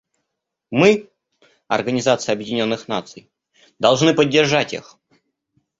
[0.71, 1.11] Мы,
[1.67, 3.29] Организация Объединенных Наций,
[3.77, 4.97] должны поддержать их.